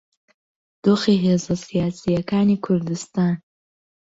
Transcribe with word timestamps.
دۆخی 0.83 1.21
هێزە 1.25 1.55
سیاسییەکانی 1.65 2.61
کوردستان 2.65 3.33